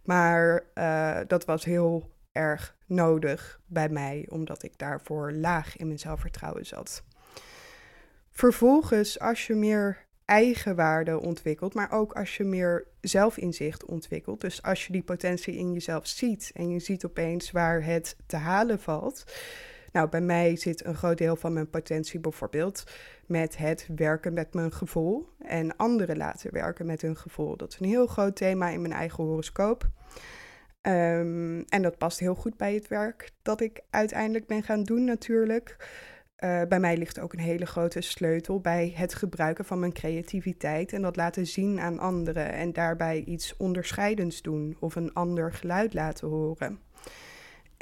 Maar 0.04 0.64
uh, 0.76 1.18
dat 1.28 1.46
was 1.46 1.66
heel 1.66 2.15
erg 2.36 2.76
nodig 2.86 3.60
bij 3.66 3.90
mij, 3.90 4.26
omdat 4.30 4.64
ik 4.64 4.78
daarvoor 4.78 5.32
laag 5.32 5.78
in 5.78 5.88
mijn 5.88 6.00
zelfvertrouwen 6.00 6.66
zat. 6.66 7.04
Vervolgens, 8.32 9.20
als 9.20 9.48
je 9.48 9.54
meer 9.54 10.06
eigenwaarde 10.26 11.20
ontwikkelt, 11.20 11.74
maar 11.74 11.92
ook 11.92 12.14
als 12.14 12.38
je 12.38 12.44
meer 12.44 12.88
zelfinzicht 13.02 13.86
ontwikkelt. 13.86 14.42
Dus 14.42 14.64
als 14.64 14.86
je 14.86 14.92
die 14.92 15.04
potentie 15.04 15.56
in 15.58 15.74
jezelf 15.74 16.08
ziet 16.08 16.52
en 16.54 16.70
je 16.70 16.80
ziet 16.80 17.06
opeens 17.06 17.52
waar 17.52 17.84
het 17.84 18.16
te 18.26 18.38
halen 18.38 18.80
valt. 18.80 19.24
Nou, 19.92 20.10
bij 20.10 20.22
mij 20.22 20.56
zit 20.56 20.86
een 20.86 20.96
groot 20.96 21.18
deel 21.18 21.36
van 21.36 21.54
mijn 21.54 21.70
potentie 21.70 22.20
bijvoorbeeld 22.20 22.84
met 23.26 23.58
het 23.58 23.88
werken 23.96 24.34
met 24.34 24.54
mijn 24.54 24.72
gevoel 24.72 25.30
en 25.40 25.76
anderen 25.76 26.18
laten 26.18 26.54
werken 26.54 26.86
met 26.86 27.02
hun 27.02 27.18
gevoel. 27.18 27.58
Dat 27.58 27.74
is 27.74 27.80
een 27.80 27.88
heel 27.88 28.08
groot 28.08 28.36
thema 28.36 28.70
in 28.70 28.82
mijn 28.82 28.94
eigen 28.94 29.24
horoscoop. 29.24 29.90
Um, 30.88 31.66
en 31.70 31.82
dat 31.82 31.98
past 31.98 32.20
heel 32.20 32.36
goed 32.36 32.58
bij 32.58 32.74
het 32.74 32.88
werk 32.88 33.32
dat 33.42 33.62
ik 33.62 33.82
uiteindelijk 33.90 34.48
ben 34.48 34.64
gaan 34.64 34.84
doen 34.84 35.04
natuurlijk. 35.04 35.76
Uh, 36.40 36.62
bij 36.70 36.80
mij 36.80 36.98
ligt 36.98 37.20
ook 37.20 37.34
een 37.34 37.40
hele 37.40 37.66
grote 37.66 38.02
sleutel 38.02 38.60
bij 38.60 38.94
het 38.96 39.14
gebruiken 39.14 39.66
van 39.66 39.80
mijn 39.80 39.94
creativiteit 39.94 40.94
en 40.94 41.02
dat 41.02 41.16
laten 41.16 41.48
zien 41.48 41.80
aan 41.80 42.00
anderen 42.00 42.54
en 42.54 42.74
daarbij 42.74 43.24
iets 43.24 43.58
onderscheidends 43.58 44.42
doen 44.42 44.78
of 44.80 44.96
een 44.96 45.14
ander 45.14 45.54
geluid 45.54 45.94
laten 45.94 46.28
horen. 46.28 46.80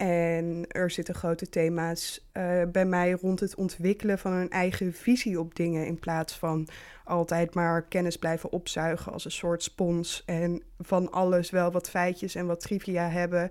En 0.04 0.66
er 0.68 0.92
zitten 0.92 1.16
grote 1.16 1.50
thema's 1.50 2.30
uh, 2.34 2.62
bij 2.72 2.86
mij 2.86 3.12
rond 3.12 3.40
het 3.40 3.56
ontwikkelen 3.56 4.20
van 4.20 4.32
een 4.34 4.50
eigen 4.50 4.94
visie 4.94 5.40
op 5.40 5.56
dingen. 5.56 5.86
In 5.86 6.00
plaats 6.00 6.38
van 6.38 6.68
altijd 7.06 7.54
maar 7.54 7.82
kennis 7.82 8.18
blijven 8.18 8.52
opzuigen 8.52 9.12
als 9.12 9.26
een 9.26 9.32
soort 9.32 9.64
spons. 9.64 10.24
En 10.26 10.64
van 10.80 11.12
alles 11.12 11.50
wel 11.50 11.72
wat 11.72 11.90
feitjes 11.90 12.36
en 12.36 12.46
wat 12.46 12.60
trivia 12.60 13.10
hebben. 13.10 13.50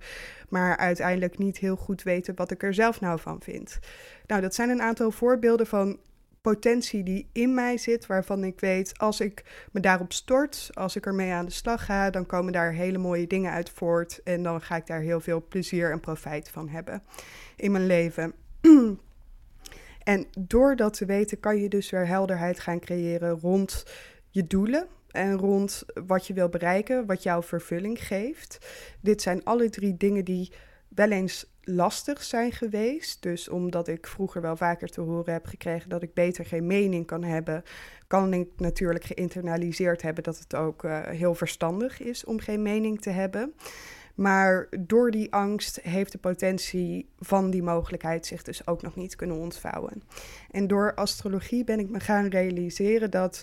Maar 0.49 0.76
uiteindelijk 0.76 1.38
niet 1.38 1.59
heel 1.59 1.76
goed 1.76 2.02
weten 2.02 2.35
wat 2.35 2.50
ik 2.50 2.62
er 2.62 2.75
zelf 2.75 3.00
nou 3.00 3.21
van 3.21 3.40
vind. 3.40 3.78
Nou, 4.26 4.40
dat 4.40 4.54
zijn 4.54 4.71
een 4.71 4.82
aantal 4.82 5.11
voorbeelden 5.11 5.66
van 5.66 5.99
potentie 6.43 7.03
die 7.03 7.29
in 7.33 7.55
mij 7.55 7.79
zit, 7.79 8.07
waarvan 8.07 8.45
ik 8.45 8.61
weet 8.61 8.99
als 8.99 9.21
ik 9.21 9.67
me 9.73 9.81
daarop 9.81 10.13
stort, 10.13 10.71
als 10.73 10.97
ik 10.97 11.07
ermee 11.07 11.33
aan 11.33 11.45
de 11.45 11.53
slag 11.53 11.85
ga, 11.85 12.11
dan 12.11 12.27
komen 12.27 12.53
daar 12.53 12.73
hele 12.73 12.99
mooie 12.99 13.27
dingen 13.27 13.53
uit 13.53 13.71
voort 13.71 14.21
en 14.25 14.43
dan 14.43 14.61
ga 14.61 14.77
ik 14.77 14.87
daar 14.87 15.01
heel 15.01 15.21
veel 15.21 15.45
plezier 15.49 15.91
en 15.91 16.01
profijt 16.01 16.49
van 16.49 16.69
hebben 16.69 17.03
in 17.57 17.73
mijn 17.73 17.87
leven. 17.87 18.33
en 20.03 20.27
door 20.39 20.77
dat 20.77 20.95
te 20.95 21.05
weten 21.05 21.41
kan 21.41 21.57
je 21.57 21.69
dus 21.69 21.91
weer 21.91 22.07
helderheid 22.07 22.61
gaan 22.61 22.81
creëren 22.81 23.41
rond 23.41 23.87
je 24.31 24.47
doelen 24.47 24.87
en 25.11 25.37
rond 25.37 25.85
wat 26.07 26.27
je 26.27 26.35
wil 26.35 26.49
bereiken, 26.49 27.07
wat 27.07 27.23
jouw 27.23 27.43
vervulling 27.43 28.07
geeft. 28.07 28.59
Dit 29.01 29.23
zijn 29.23 29.45
alle 29.45 29.71
drie 29.71 29.97
dingen 29.97 30.25
die 30.25 30.53
wel 30.89 31.11
eens 31.11 31.51
lastig 31.64 32.23
zijn 32.23 32.52
geweest. 32.52 33.23
Dus 33.23 33.49
omdat 33.49 33.88
ik 33.88 34.07
vroeger 34.07 34.40
wel 34.40 34.57
vaker 34.57 34.88
te 34.88 35.00
horen 35.00 35.33
heb 35.33 35.47
gekregen 35.47 35.88
dat 35.88 36.02
ik 36.02 36.14
beter 36.14 36.45
geen 36.45 36.66
mening 36.66 37.07
kan 37.07 37.25
hebben, 37.25 37.62
kan 38.07 38.33
ik 38.33 38.49
natuurlijk 38.57 39.04
geïnternaliseerd 39.04 40.02
hebben 40.02 40.25
dat 40.25 40.38
het 40.38 40.54
ook 40.54 40.83
uh, 40.83 41.00
heel 41.07 41.35
verstandig 41.35 42.00
is 42.00 42.25
om 42.25 42.40
geen 42.40 42.62
mening 42.62 43.00
te 43.00 43.11
hebben. 43.11 43.54
Maar 44.14 44.69
door 44.78 45.11
die 45.11 45.33
angst 45.33 45.81
heeft 45.83 46.12
de 46.12 46.19
potentie 46.19 47.09
van 47.19 47.50
die 47.50 47.62
mogelijkheid 47.62 48.26
zich 48.26 48.42
dus 48.42 48.66
ook 48.66 48.83
nog 48.83 48.97
niet 48.97 49.16
kunnen 49.16 49.37
ontvouwen. 49.37 50.02
En 50.50 50.66
door 50.66 50.95
astrologie 50.95 51.64
ben 51.64 51.78
ik 51.78 51.88
me 51.88 52.00
gaan 52.00 52.26
realiseren 52.26 53.11
dat 53.11 53.42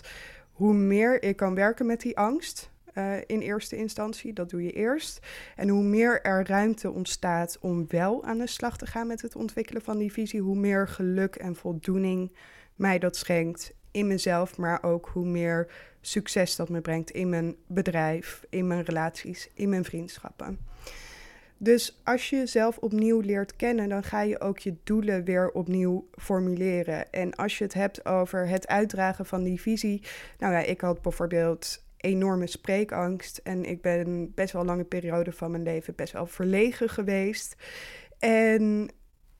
hoe 0.52 0.74
meer 0.74 1.22
ik 1.22 1.36
kan 1.36 1.54
werken 1.54 1.86
met 1.86 2.00
die 2.00 2.18
angst, 2.18 2.69
uh, 2.94 3.16
in 3.26 3.40
eerste 3.40 3.76
instantie. 3.76 4.32
Dat 4.32 4.50
doe 4.50 4.62
je 4.62 4.72
eerst. 4.72 5.26
En 5.56 5.68
hoe 5.68 5.82
meer 5.82 6.22
er 6.22 6.46
ruimte 6.46 6.90
ontstaat 6.90 7.58
om 7.60 7.84
wel 7.88 8.24
aan 8.24 8.38
de 8.38 8.46
slag 8.46 8.76
te 8.78 8.86
gaan 8.86 9.06
met 9.06 9.22
het 9.22 9.36
ontwikkelen 9.36 9.82
van 9.82 9.98
die 9.98 10.12
visie, 10.12 10.40
hoe 10.40 10.56
meer 10.56 10.88
geluk 10.88 11.36
en 11.36 11.56
voldoening 11.56 12.32
mij 12.74 12.98
dat 12.98 13.16
schenkt 13.16 13.72
in 13.90 14.06
mezelf, 14.06 14.56
maar 14.56 14.82
ook 14.82 15.08
hoe 15.12 15.26
meer 15.26 15.72
succes 16.00 16.56
dat 16.56 16.68
me 16.68 16.80
brengt 16.80 17.10
in 17.10 17.28
mijn 17.28 17.56
bedrijf, 17.66 18.44
in 18.48 18.66
mijn 18.66 18.82
relaties, 18.82 19.50
in 19.54 19.68
mijn 19.68 19.84
vriendschappen. 19.84 20.58
Dus 21.62 22.00
als 22.04 22.30
je 22.30 22.36
jezelf 22.36 22.78
opnieuw 22.78 23.20
leert 23.20 23.56
kennen, 23.56 23.88
dan 23.88 24.02
ga 24.02 24.20
je 24.20 24.40
ook 24.40 24.58
je 24.58 24.76
doelen 24.84 25.24
weer 25.24 25.50
opnieuw 25.50 26.08
formuleren. 26.12 27.12
En 27.12 27.34
als 27.34 27.58
je 27.58 27.64
het 27.64 27.74
hebt 27.74 28.06
over 28.06 28.48
het 28.48 28.66
uitdragen 28.66 29.26
van 29.26 29.42
die 29.42 29.60
visie. 29.60 30.02
Nou 30.38 30.52
ja, 30.52 30.58
ik 30.58 30.80
had 30.80 31.02
bijvoorbeeld 31.02 31.82
enorme 32.00 32.46
spreekangst. 32.46 33.40
En 33.42 33.64
ik 33.64 33.82
ben 33.82 34.32
best 34.34 34.52
wel 34.52 34.62
een 34.62 34.68
lange 34.68 34.84
periode 34.84 35.32
van 35.32 35.50
mijn 35.50 35.62
leven 35.62 35.94
best 35.94 36.12
wel 36.12 36.26
verlegen 36.26 36.88
geweest. 36.88 37.56
En 38.18 38.90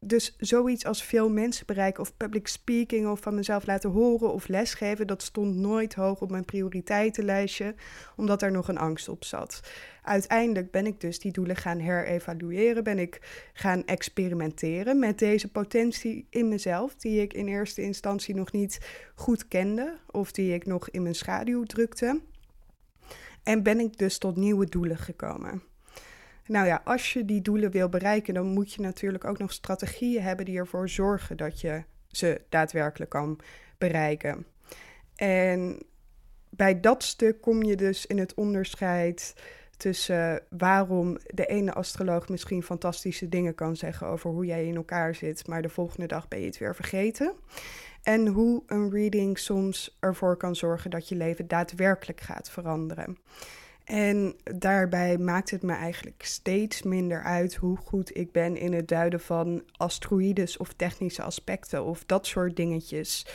dus 0.02 0.36
zoiets 0.38 0.84
als 0.86 1.04
veel 1.04 1.30
mensen 1.30 1.66
bereiken 1.66 2.02
of 2.02 2.16
public 2.16 2.46
speaking 2.46 3.08
of 3.08 3.20
van 3.20 3.34
mezelf 3.34 3.66
laten 3.66 3.90
horen 3.90 4.32
of 4.32 4.48
lesgeven, 4.48 5.06
dat 5.06 5.22
stond 5.22 5.56
nooit 5.56 5.94
hoog 5.94 6.20
op 6.20 6.30
mijn 6.30 6.44
prioriteitenlijstje, 6.44 7.74
omdat 8.16 8.42
er 8.42 8.50
nog 8.50 8.68
een 8.68 8.78
angst 8.78 9.08
op 9.08 9.24
zat. 9.24 9.60
Uiteindelijk 10.02 10.70
ben 10.70 10.86
ik 10.86 11.00
dus 11.00 11.18
die 11.18 11.32
doelen 11.32 11.56
gaan 11.56 11.78
herevalueren, 11.78 12.84
ben 12.84 12.98
ik 12.98 13.48
gaan 13.52 13.84
experimenteren 13.84 14.98
met 14.98 15.18
deze 15.18 15.50
potentie 15.50 16.26
in 16.30 16.48
mezelf, 16.48 16.94
die 16.94 17.20
ik 17.20 17.34
in 17.34 17.48
eerste 17.48 17.82
instantie 17.82 18.34
nog 18.34 18.52
niet 18.52 18.80
goed 19.14 19.48
kende 19.48 19.98
of 20.10 20.32
die 20.32 20.54
ik 20.54 20.66
nog 20.66 20.90
in 20.90 21.02
mijn 21.02 21.14
schaduw 21.14 21.64
drukte. 21.64 22.20
En 23.42 23.62
ben 23.62 23.80
ik 23.80 23.98
dus 23.98 24.18
tot 24.18 24.36
nieuwe 24.36 24.66
doelen 24.66 24.98
gekomen. 24.98 25.62
Nou 26.46 26.66
ja, 26.66 26.80
als 26.84 27.12
je 27.12 27.24
die 27.24 27.42
doelen 27.42 27.70
wil 27.70 27.88
bereiken, 27.88 28.34
dan 28.34 28.46
moet 28.46 28.72
je 28.72 28.80
natuurlijk 28.82 29.24
ook 29.24 29.38
nog 29.38 29.52
strategieën 29.52 30.22
hebben 30.22 30.44
die 30.44 30.58
ervoor 30.58 30.88
zorgen 30.88 31.36
dat 31.36 31.60
je 31.60 31.82
ze 32.08 32.40
daadwerkelijk 32.48 33.10
kan 33.10 33.38
bereiken. 33.78 34.46
En 35.16 35.82
bij 36.50 36.80
dat 36.80 37.02
stuk 37.02 37.40
kom 37.40 37.62
je 37.62 37.76
dus 37.76 38.06
in 38.06 38.18
het 38.18 38.34
onderscheid 38.34 39.34
tussen 39.76 40.42
waarom 40.48 41.18
de 41.26 41.46
ene 41.46 41.72
astroloog 41.72 42.28
misschien 42.28 42.62
fantastische 42.62 43.28
dingen 43.28 43.54
kan 43.54 43.76
zeggen 43.76 44.06
over 44.06 44.30
hoe 44.30 44.46
jij 44.46 44.66
in 44.66 44.76
elkaar 44.76 45.14
zit, 45.14 45.46
maar 45.46 45.62
de 45.62 45.68
volgende 45.68 46.06
dag 46.06 46.28
ben 46.28 46.40
je 46.40 46.46
het 46.46 46.58
weer 46.58 46.74
vergeten. 46.74 47.32
En 48.02 48.26
hoe 48.26 48.62
een 48.66 48.90
reading 48.90 49.38
soms 49.38 49.96
ervoor 50.00 50.36
kan 50.36 50.56
zorgen 50.56 50.90
dat 50.90 51.08
je 51.08 51.14
leven 51.14 51.48
daadwerkelijk 51.48 52.20
gaat 52.20 52.50
veranderen. 52.50 53.18
En 53.84 54.34
daarbij 54.42 55.18
maakt 55.18 55.50
het 55.50 55.62
me 55.62 55.72
eigenlijk 55.72 56.22
steeds 56.24 56.82
minder 56.82 57.22
uit 57.22 57.54
hoe 57.54 57.76
goed 57.76 58.16
ik 58.16 58.32
ben 58.32 58.56
in 58.56 58.72
het 58.72 58.88
duiden 58.88 59.20
van 59.20 59.62
asteroïdes 59.76 60.56
of 60.56 60.72
technische 60.72 61.22
aspecten 61.22 61.84
of 61.84 62.04
dat 62.06 62.26
soort 62.26 62.56
dingetjes. 62.56 63.26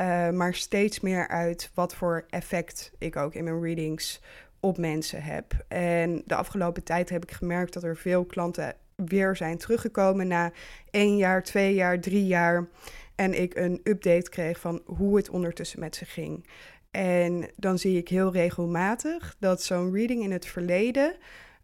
Uh, 0.00 0.30
maar 0.30 0.54
steeds 0.54 1.00
meer 1.00 1.28
uit 1.28 1.70
wat 1.74 1.94
voor 1.94 2.24
effect 2.30 2.92
ik 2.98 3.16
ook 3.16 3.34
in 3.34 3.44
mijn 3.44 3.62
readings 3.62 4.20
op 4.60 4.78
mensen 4.78 5.22
heb. 5.22 5.64
En 5.68 6.22
de 6.26 6.34
afgelopen 6.34 6.82
tijd 6.82 7.08
heb 7.08 7.22
ik 7.22 7.30
gemerkt 7.30 7.72
dat 7.72 7.82
er 7.82 7.96
veel 7.96 8.24
klanten 8.24 8.74
weer 8.96 9.36
zijn 9.36 9.58
teruggekomen 9.58 10.28
na 10.28 10.52
één 10.90 11.16
jaar, 11.16 11.42
twee 11.42 11.74
jaar, 11.74 12.00
drie 12.00 12.26
jaar. 12.26 12.68
En 13.16 13.40
ik 13.40 13.54
een 13.56 13.80
update 13.84 14.30
kreeg 14.30 14.60
van 14.60 14.82
hoe 14.84 15.16
het 15.16 15.30
ondertussen 15.30 15.80
met 15.80 15.96
ze 15.96 16.04
ging. 16.04 16.46
En 16.90 17.50
dan 17.56 17.78
zie 17.78 17.96
ik 17.96 18.08
heel 18.08 18.32
regelmatig 18.32 19.36
dat 19.38 19.62
zo'n 19.62 19.92
reading 19.92 20.22
in 20.22 20.32
het 20.32 20.46
verleden, 20.46 21.16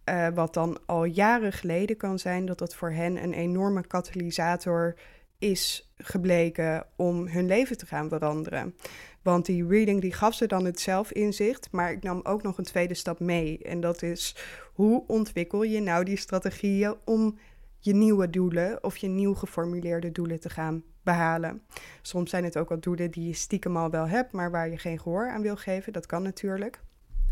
uh, 0.04 0.28
wat 0.34 0.54
dan 0.54 0.78
al 0.86 1.04
jaren 1.04 1.52
geleden 1.52 1.96
kan 1.96 2.18
zijn, 2.18 2.46
dat 2.46 2.58
dat 2.58 2.74
voor 2.74 2.90
hen 2.90 3.22
een 3.22 3.32
enorme 3.32 3.86
katalysator 3.86 4.94
is 5.38 5.92
gebleken 5.96 6.86
om 6.96 7.26
hun 7.26 7.46
leven 7.46 7.78
te 7.78 7.86
gaan 7.86 8.08
veranderen. 8.08 8.74
Want 9.22 9.46
die 9.46 9.66
reading 9.66 10.00
die 10.00 10.12
gaf 10.12 10.34
ze 10.34 10.46
dan 10.46 10.64
het 10.64 10.80
zelfinzicht, 10.80 11.68
maar 11.70 11.92
ik 11.92 12.02
nam 12.02 12.20
ook 12.22 12.42
nog 12.42 12.58
een 12.58 12.64
tweede 12.64 12.94
stap 12.94 13.20
mee. 13.20 13.58
En 13.62 13.80
dat 13.80 14.02
is 14.02 14.36
hoe 14.74 15.04
ontwikkel 15.06 15.62
je 15.62 15.80
nou 15.80 16.04
die 16.04 16.16
strategieën 16.16 16.94
om 17.04 17.38
je 17.84 17.94
nieuwe 17.94 18.30
doelen 18.30 18.84
of 18.84 18.96
je 18.96 19.08
nieuw 19.08 19.34
geformuleerde 19.34 20.12
doelen 20.12 20.40
te 20.40 20.50
gaan 20.50 20.82
behalen. 21.02 21.62
Soms 22.02 22.30
zijn 22.30 22.44
het 22.44 22.56
ook 22.56 22.70
al 22.70 22.80
doelen 22.80 23.10
die 23.10 23.26
je 23.26 23.34
stiekem 23.34 23.76
al 23.76 23.90
wel 23.90 24.08
hebt, 24.08 24.32
maar 24.32 24.50
waar 24.50 24.68
je 24.68 24.78
geen 24.78 24.98
gehoor 24.98 25.30
aan 25.30 25.42
wil 25.42 25.56
geven. 25.56 25.92
Dat 25.92 26.06
kan 26.06 26.22
natuurlijk. 26.22 26.80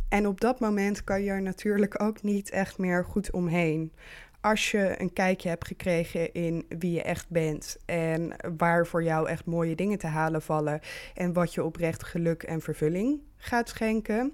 En 0.08 0.26
op 0.26 0.40
dat 0.40 0.60
moment 0.60 1.04
kan 1.04 1.22
je 1.22 1.30
er 1.30 1.42
natuurlijk 1.42 2.02
ook 2.02 2.22
niet 2.22 2.50
echt 2.50 2.78
meer 2.78 3.04
goed 3.04 3.30
omheen. 3.30 3.92
Als 4.40 4.70
je 4.70 5.00
een 5.00 5.12
kijkje 5.12 5.48
hebt 5.48 5.66
gekregen 5.66 6.32
in 6.32 6.66
wie 6.78 6.92
je 6.92 7.02
echt 7.02 7.28
bent 7.28 7.76
en 7.86 8.32
waar 8.58 8.86
voor 8.86 9.02
jou 9.02 9.28
echt 9.28 9.44
mooie 9.44 9.74
dingen 9.74 9.98
te 9.98 10.06
halen 10.06 10.42
vallen 10.42 10.80
en 11.14 11.32
wat 11.32 11.54
je 11.54 11.64
oprecht 11.64 12.04
geluk 12.04 12.42
en 12.42 12.60
vervulling 12.60 13.20
gaat 13.36 13.68
schenken. 13.68 14.32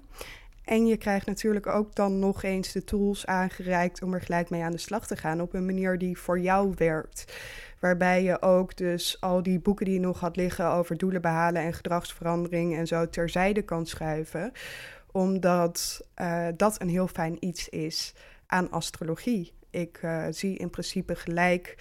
En 0.67 0.87
je 0.87 0.97
krijgt 0.97 1.25
natuurlijk 1.25 1.67
ook 1.67 1.95
dan 1.95 2.19
nog 2.19 2.43
eens 2.43 2.71
de 2.71 2.83
tools 2.83 3.25
aangereikt 3.25 4.01
om 4.01 4.13
er 4.13 4.21
gelijk 4.21 4.49
mee 4.49 4.63
aan 4.63 4.71
de 4.71 4.77
slag 4.77 5.07
te 5.07 5.15
gaan 5.15 5.41
op 5.41 5.53
een 5.53 5.65
manier 5.65 5.97
die 5.97 6.17
voor 6.17 6.39
jou 6.39 6.73
werkt. 6.77 7.33
Waarbij 7.79 8.23
je 8.23 8.41
ook 8.41 8.77
dus 8.77 9.21
al 9.21 9.43
die 9.43 9.59
boeken 9.59 9.85
die 9.85 9.93
je 9.93 9.99
nog 9.99 10.19
had 10.19 10.35
liggen 10.35 10.71
over 10.71 10.97
doelen 10.97 11.21
behalen 11.21 11.61
en 11.61 11.73
gedragsverandering 11.73 12.75
en 12.75 12.87
zo 12.87 13.09
terzijde 13.09 13.61
kan 13.61 13.85
schuiven. 13.85 14.51
Omdat 15.11 16.05
uh, 16.21 16.47
dat 16.55 16.81
een 16.81 16.89
heel 16.89 17.07
fijn 17.07 17.37
iets 17.39 17.69
is 17.69 18.13
aan 18.47 18.71
astrologie. 18.71 19.53
Ik 19.69 19.99
uh, 20.03 20.25
zie 20.29 20.57
in 20.57 20.69
principe 20.69 21.15
gelijk 21.15 21.75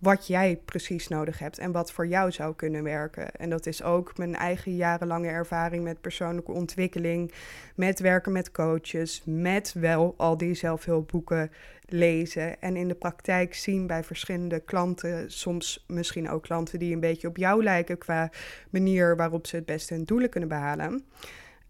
wat 0.00 0.26
jij 0.26 0.60
precies 0.64 1.08
nodig 1.08 1.38
hebt 1.38 1.58
en 1.58 1.72
wat 1.72 1.92
voor 1.92 2.06
jou 2.06 2.32
zou 2.32 2.54
kunnen 2.54 2.82
werken. 2.82 3.34
En 3.34 3.50
dat 3.50 3.66
is 3.66 3.82
ook 3.82 4.18
mijn 4.18 4.34
eigen 4.34 4.76
jarenlange 4.76 5.28
ervaring 5.28 5.84
met 5.84 6.00
persoonlijke 6.00 6.52
ontwikkeling, 6.52 7.32
met 7.74 8.00
werken 8.00 8.32
met 8.32 8.50
coaches, 8.50 9.22
met 9.24 9.72
wel 9.72 10.14
al 10.16 10.36
die 10.36 10.54
zelfhulpboeken 10.54 11.50
lezen 11.86 12.60
en 12.60 12.76
in 12.76 12.88
de 12.88 12.94
praktijk 12.94 13.54
zien 13.54 13.86
bij 13.86 14.04
verschillende 14.04 14.60
klanten, 14.60 15.30
soms 15.30 15.84
misschien 15.86 16.30
ook 16.30 16.42
klanten 16.42 16.78
die 16.78 16.94
een 16.94 17.00
beetje 17.00 17.28
op 17.28 17.36
jou 17.36 17.62
lijken 17.62 17.98
qua 17.98 18.30
manier 18.70 19.16
waarop 19.16 19.46
ze 19.46 19.56
het 19.56 19.66
beste 19.66 19.94
hun 19.94 20.04
doelen 20.04 20.30
kunnen 20.30 20.48
behalen. 20.48 21.04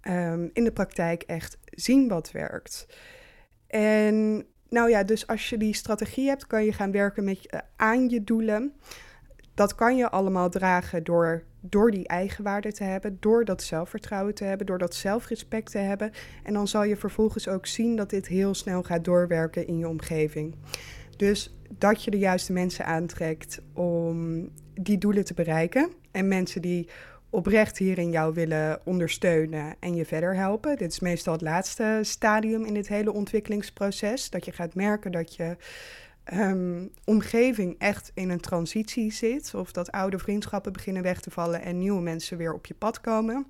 Um, 0.09 0.51
in 0.53 0.65
de 0.65 0.73
praktijk 0.73 1.23
echt 1.23 1.59
zien 1.65 2.09
wat 2.09 2.31
werkt. 2.31 2.87
En 3.67 4.47
nou 4.71 4.91
ja, 4.91 5.05
dus 5.05 5.27
als 5.27 5.49
je 5.49 5.57
die 5.57 5.75
strategie 5.75 6.29
hebt, 6.29 6.47
kan 6.47 6.65
je 6.65 6.73
gaan 6.73 6.93
werken 6.93 7.25
met, 7.25 7.39
uh, 7.55 7.61
aan 7.77 8.09
je 8.09 8.25
doelen. 8.25 8.73
Dat 9.55 9.75
kan 9.75 9.97
je 9.97 10.11
allemaal 10.11 10.51
dragen 10.51 11.05
door, 11.05 11.43
door 11.61 11.91
die 11.91 12.09
eigenwaarde 12.09 12.73
te 12.73 12.85
hebben, 12.85 13.17
door 13.21 13.45
dat 13.45 13.63
zelfvertrouwen 13.63 14.35
te 14.35 14.45
hebben, 14.45 14.67
door 14.67 14.79
dat 14.79 14.95
zelfrespect 14.95 15.71
te 15.71 15.79
hebben. 15.79 16.13
En 16.43 16.53
dan 16.53 16.69
zal 16.69 16.85
je 16.85 16.97
vervolgens 16.97 17.49
ook 17.49 17.67
zien 17.67 17.97
dat 17.97 18.11
dit 18.11 18.27
heel 18.27 18.55
snel 18.55 18.83
gaat 18.83 19.05
doorwerken 19.05 19.67
in 19.67 19.79
je 19.79 19.89
omgeving. 19.89 20.55
Dus 21.17 21.55
dat 21.79 22.05
je 22.05 22.11
de 22.11 22.19
juiste 22.19 22.53
mensen 22.53 22.85
aantrekt 22.85 23.61
om 23.75 24.49
die 24.75 24.99
doelen 24.99 25.25
te 25.25 25.35
bereiken. 25.35 25.93
En 26.11 26.29
mensen 26.29 26.63
die 26.63 26.89
oprecht 27.31 27.79
hierin 27.79 28.11
jou 28.11 28.35
willen 28.35 28.81
ondersteunen 28.85 29.75
en 29.81 29.95
je 29.95 30.05
verder 30.05 30.35
helpen. 30.35 30.77
Dit 30.77 30.93
is 30.93 31.01
meestal 31.01 31.33
het 31.33 31.43
laatste 31.43 32.01
stadium 32.03 32.65
in 32.65 32.75
dit 32.75 32.89
hele 32.89 33.13
ontwikkelingsproces. 33.13 34.31
Dat 34.31 34.45
je 34.45 34.53
gaat 34.53 34.75
merken 34.75 35.13
dat 35.13 35.37
je 35.37 35.57
um, 36.33 36.91
omgeving 37.05 37.75
echt 37.79 38.11
in 38.15 38.31
een 38.31 38.41
transitie 38.41 39.13
zit. 39.13 39.55
Of 39.55 39.73
dat 39.73 39.91
oude 39.91 40.19
vriendschappen 40.19 40.73
beginnen 40.73 41.03
weg 41.03 41.21
te 41.21 41.31
vallen 41.31 41.63
en 41.63 41.79
nieuwe 41.79 42.01
mensen 42.01 42.37
weer 42.37 42.55
op 42.55 42.67
je 42.67 42.75
pad 42.75 43.01
komen. 43.01 43.47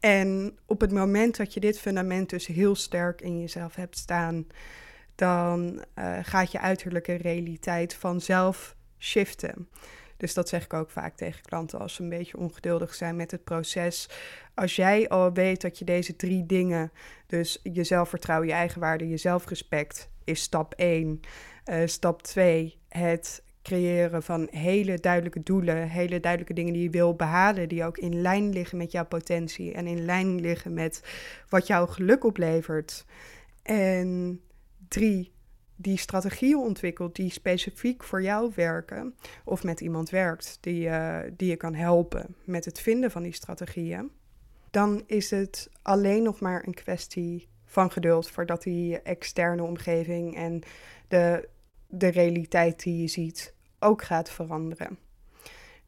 En 0.00 0.58
op 0.66 0.80
het 0.80 0.92
moment 0.92 1.36
dat 1.36 1.54
je 1.54 1.60
dit 1.60 1.78
fundament 1.78 2.30
dus 2.30 2.46
heel 2.46 2.74
sterk 2.74 3.20
in 3.20 3.40
jezelf 3.40 3.74
hebt 3.74 3.98
staan, 3.98 4.46
dan 5.14 5.84
uh, 5.98 6.18
gaat 6.22 6.52
je 6.52 6.60
uiterlijke 6.60 7.14
realiteit 7.14 7.94
vanzelf 7.94 8.76
shiften. 8.98 9.68
Dus 10.24 10.34
dat 10.34 10.48
zeg 10.48 10.64
ik 10.64 10.72
ook 10.72 10.90
vaak 10.90 11.16
tegen 11.16 11.42
klanten 11.42 11.78
als 11.78 11.94
ze 11.94 12.02
een 12.02 12.08
beetje 12.08 12.38
ongeduldig 12.38 12.94
zijn 12.94 13.16
met 13.16 13.30
het 13.30 13.44
proces. 13.44 14.08
Als 14.54 14.76
jij 14.76 15.08
al 15.08 15.32
weet 15.32 15.60
dat 15.60 15.78
je 15.78 15.84
deze 15.84 16.16
drie 16.16 16.46
dingen, 16.46 16.92
dus 17.26 17.60
je 17.62 17.84
zelfvertrouwen, 17.84 18.48
je 18.48 18.54
eigenwaarde, 18.54 19.08
je 19.08 19.16
zelfrespect, 19.16 20.08
is 20.24 20.42
stap 20.42 20.74
1. 20.74 21.20
Uh, 21.64 21.82
eh, 21.82 21.88
stap 21.88 22.22
2, 22.22 22.78
het 22.88 23.42
creëren 23.62 24.22
van 24.22 24.48
hele 24.50 25.00
duidelijke 25.00 25.42
doelen, 25.42 25.88
hele 25.88 26.20
duidelijke 26.20 26.54
dingen 26.54 26.72
die 26.72 26.82
je 26.82 26.90
wil 26.90 27.14
behalen, 27.14 27.68
die 27.68 27.84
ook 27.84 27.98
in 27.98 28.20
lijn 28.20 28.52
liggen 28.52 28.78
met 28.78 28.92
jouw 28.92 29.06
potentie 29.06 29.72
en 29.72 29.86
in 29.86 30.04
lijn 30.04 30.40
liggen 30.40 30.74
met 30.74 31.02
wat 31.48 31.66
jouw 31.66 31.86
geluk 31.86 32.24
oplevert. 32.24 33.04
En 33.62 34.40
drie, 34.88 35.32
die 35.76 35.96
strategieën 35.96 36.58
ontwikkelt 36.58 37.16
die 37.16 37.30
specifiek 37.30 38.04
voor 38.04 38.22
jou 38.22 38.52
werken, 38.54 39.14
of 39.44 39.64
met 39.64 39.80
iemand 39.80 40.10
werkt 40.10 40.58
die, 40.60 40.86
uh, 40.86 41.18
die 41.36 41.48
je 41.48 41.56
kan 41.56 41.74
helpen 41.74 42.34
met 42.44 42.64
het 42.64 42.80
vinden 42.80 43.10
van 43.10 43.22
die 43.22 43.32
strategieën, 43.32 44.10
dan 44.70 45.02
is 45.06 45.30
het 45.30 45.70
alleen 45.82 46.22
nog 46.22 46.40
maar 46.40 46.66
een 46.66 46.74
kwestie 46.74 47.48
van 47.64 47.90
geduld 47.90 48.30
voordat 48.30 48.62
die 48.62 49.02
externe 49.02 49.62
omgeving 49.62 50.36
en 50.36 50.62
de, 51.08 51.48
de 51.86 52.08
realiteit 52.08 52.82
die 52.82 53.00
je 53.00 53.08
ziet 53.08 53.54
ook 53.78 54.02
gaat 54.02 54.30
veranderen. 54.30 54.98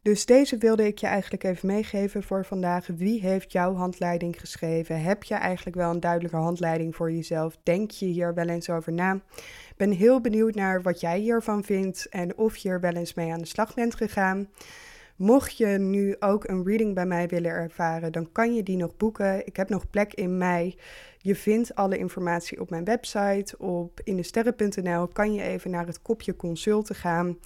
Dus 0.07 0.25
deze 0.25 0.57
wilde 0.57 0.87
ik 0.87 0.97
je 0.97 1.07
eigenlijk 1.07 1.43
even 1.43 1.67
meegeven 1.67 2.23
voor 2.23 2.45
vandaag. 2.45 2.87
Wie 2.87 3.21
heeft 3.21 3.51
jouw 3.51 3.73
handleiding 3.73 4.39
geschreven? 4.39 5.01
Heb 5.01 5.23
je 5.23 5.35
eigenlijk 5.35 5.75
wel 5.75 5.91
een 5.91 5.99
duidelijke 5.99 6.37
handleiding 6.37 6.95
voor 6.95 7.11
jezelf? 7.11 7.57
Denk 7.63 7.91
je 7.91 8.05
hier 8.05 8.33
wel 8.33 8.47
eens 8.47 8.69
over 8.69 8.93
na? 8.93 9.19
Ben 9.77 9.91
heel 9.91 10.21
benieuwd 10.21 10.55
naar 10.55 10.81
wat 10.81 10.99
jij 10.99 11.19
hiervan 11.19 11.63
vindt 11.63 12.09
en 12.09 12.37
of 12.37 12.57
je 12.57 12.69
er 12.69 12.79
wel 12.79 12.93
eens 12.93 13.13
mee 13.13 13.31
aan 13.31 13.39
de 13.39 13.45
slag 13.45 13.73
bent 13.73 13.95
gegaan. 13.95 14.49
Mocht 15.17 15.57
je 15.57 15.67
nu 15.67 16.15
ook 16.19 16.47
een 16.47 16.65
reading 16.65 16.95
bij 16.95 17.05
mij 17.05 17.27
willen 17.27 17.51
ervaren, 17.51 18.11
dan 18.11 18.31
kan 18.31 18.55
je 18.55 18.63
die 18.63 18.77
nog 18.77 18.97
boeken. 18.97 19.45
Ik 19.47 19.55
heb 19.55 19.69
nog 19.69 19.89
plek 19.89 20.13
in 20.13 20.37
mei. 20.37 20.75
Je 21.17 21.35
vindt 21.35 21.75
alle 21.75 21.97
informatie 21.97 22.61
op 22.61 22.69
mijn 22.69 22.83
website. 22.83 23.57
Op 23.57 24.01
indesterren.nl 24.03 25.07
kan 25.07 25.33
je 25.33 25.41
even 25.41 25.71
naar 25.71 25.85
het 25.85 26.01
kopje 26.01 26.35
consulten 26.35 26.95
gaan. 26.95 27.37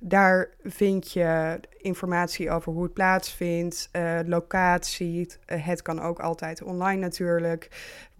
Daar 0.00 0.50
vind 0.62 1.12
je 1.12 1.60
informatie 1.76 2.50
over 2.50 2.72
hoe 2.72 2.82
het 2.82 2.92
plaatsvindt, 2.92 3.88
uh, 3.92 4.18
locatie. 4.24 5.26
Uh, 5.46 5.66
het 5.66 5.82
kan 5.82 6.00
ook 6.00 6.20
altijd 6.20 6.62
online 6.62 7.00
natuurlijk. 7.00 7.68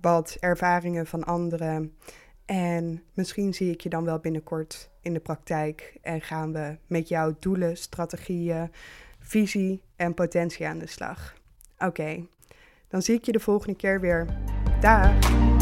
Wat 0.00 0.36
ervaringen 0.40 1.06
van 1.06 1.24
anderen. 1.24 1.96
En 2.44 3.02
misschien 3.14 3.54
zie 3.54 3.70
ik 3.70 3.80
je 3.80 3.88
dan 3.88 4.04
wel 4.04 4.18
binnenkort 4.18 4.89
in 5.02 5.12
de 5.12 5.20
praktijk 5.20 5.98
en 6.02 6.20
gaan 6.20 6.52
we 6.52 6.76
met 6.86 7.08
jouw 7.08 7.36
doelen, 7.38 7.76
strategieën, 7.76 8.70
visie 9.18 9.82
en 9.96 10.14
potentie 10.14 10.66
aan 10.66 10.78
de 10.78 10.86
slag. 10.86 11.34
Oké, 11.78 12.26
dan 12.88 13.02
zie 13.02 13.14
ik 13.14 13.24
je 13.24 13.32
de 13.32 13.40
volgende 13.40 13.76
keer 13.76 14.00
weer. 14.00 14.26
Dag! 14.80 15.59